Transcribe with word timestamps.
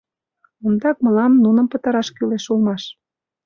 Ондак 0.65 0.97
мылам 1.03 1.33
нуным 1.43 1.67
пытараш 1.71 2.07
кӱлеш 2.15 2.45
улмаш. 2.51 2.83